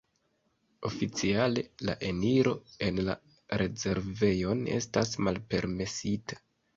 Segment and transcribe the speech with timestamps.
[0.87, 2.53] Oficiale la eniro
[2.87, 3.15] en la
[3.63, 6.39] rezervejon estas malpermesita.